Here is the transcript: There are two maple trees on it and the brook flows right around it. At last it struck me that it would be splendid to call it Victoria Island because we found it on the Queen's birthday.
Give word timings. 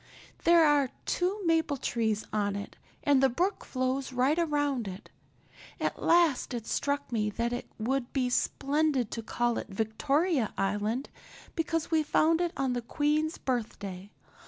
There 0.45 0.65
are 0.65 0.89
two 1.05 1.45
maple 1.45 1.77
trees 1.77 2.25
on 2.33 2.55
it 2.55 2.75
and 3.03 3.21
the 3.21 3.29
brook 3.29 3.63
flows 3.63 4.11
right 4.11 4.39
around 4.39 4.87
it. 4.87 5.11
At 5.79 6.01
last 6.01 6.55
it 6.55 6.65
struck 6.65 7.11
me 7.11 7.29
that 7.29 7.53
it 7.53 7.67
would 7.77 8.11
be 8.11 8.27
splendid 8.31 9.11
to 9.11 9.21
call 9.21 9.59
it 9.59 9.67
Victoria 9.69 10.55
Island 10.57 11.11
because 11.55 11.91
we 11.91 12.01
found 12.01 12.41
it 12.41 12.51
on 12.57 12.73
the 12.73 12.81
Queen's 12.81 13.37
birthday. 13.37 14.09